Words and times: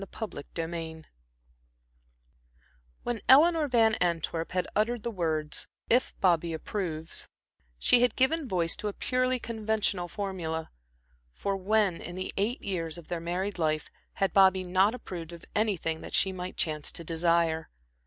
Chapter 0.11 0.41
XV 0.57 1.05
When 3.03 3.21
Eleanor 3.29 3.67
Van 3.67 3.93
Antwerp 4.01 4.51
had 4.53 4.67
uttered 4.75 5.03
the 5.03 5.11
words 5.11 5.67
"If 5.91 6.19
Bobby 6.19 6.53
approves," 6.53 7.27
she 7.77 8.01
had 8.01 8.15
given 8.15 8.47
voice 8.47 8.75
to 8.77 8.87
a 8.87 8.93
purely 8.93 9.37
conventional 9.37 10.07
formula; 10.07 10.71
for 11.33 11.55
when, 11.55 12.01
in 12.01 12.15
the 12.15 12.33
eight 12.35 12.63
years 12.63 12.97
of 12.97 13.09
their 13.09 13.21
married 13.21 13.59
life, 13.59 13.91
had 14.13 14.33
Bobby 14.33 14.63
not 14.63 14.95
approved 14.95 15.33
of 15.33 15.45
anything 15.53 16.01
that 16.01 16.15
she 16.15 16.31
might 16.31 16.57
chance 16.57 16.91
to 16.93 17.03
desire? 17.03 17.69